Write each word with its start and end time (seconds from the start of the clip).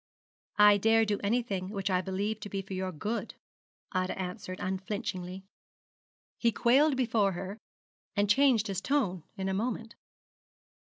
'I 0.57 0.77
dare 0.77 1.05
do 1.05 1.19
anything 1.23 1.69
which 1.69 1.91
I 1.91 2.01
believe 2.01 2.39
to 2.39 2.49
be 2.49 2.63
for 2.63 2.73
your 2.73 2.91
good,' 2.91 3.35
Ida 3.91 4.17
answered, 4.19 4.57
unflinchingly. 4.59 5.45
He 6.39 6.51
quailed 6.51 6.97
before 6.97 7.33
her, 7.33 7.59
and 8.15 8.27
changed 8.27 8.65
his 8.65 8.81
tone 8.81 9.21
in 9.37 9.47
a 9.47 9.53
moment. 9.53 9.93